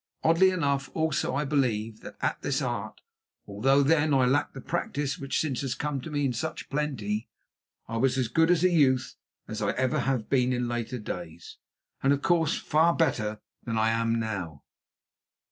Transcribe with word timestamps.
Oddly 0.23 0.49
enough, 0.49 0.89
also, 0.95 1.35
I 1.35 1.45
believe 1.45 1.99
that 1.99 2.17
at 2.23 2.41
this 2.41 2.59
art, 2.59 3.01
although 3.45 3.83
then 3.83 4.15
I 4.15 4.25
lacked 4.25 4.55
the 4.55 4.59
practice 4.59 5.19
which 5.19 5.39
since 5.39 5.61
has 5.61 5.75
come 5.75 6.01
to 6.01 6.09
me 6.09 6.25
in 6.25 6.33
such 6.33 6.71
plenty, 6.71 7.29
I 7.87 7.97
was 7.97 8.17
as 8.17 8.27
good 8.27 8.49
as 8.49 8.63
a 8.63 8.71
youth 8.71 9.13
as 9.47 9.61
I 9.61 9.79
have 9.79 9.93
ever 9.99 10.17
been 10.17 10.53
in 10.53 10.67
later 10.67 10.97
days, 10.97 11.57
and, 12.01 12.11
of 12.13 12.23
course, 12.23 12.57
far 12.57 12.95
better 12.95 13.41
than 13.63 13.77
I 13.77 13.91
am 13.91 14.19
now. 14.19 14.63